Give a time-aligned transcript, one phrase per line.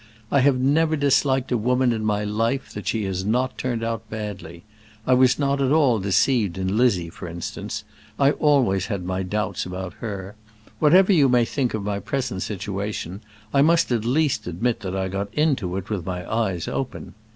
[0.31, 4.09] I have never disliked a woman in my life that she has not turned out
[4.09, 4.63] badly.
[5.05, 7.83] I was not at all deceived in Lizzie, for instance;
[8.17, 10.33] I always had my doubts about her.
[10.79, 13.21] Whatever you may think of my present situation,
[13.53, 17.13] I must at least admit that I got into it with my eyes open.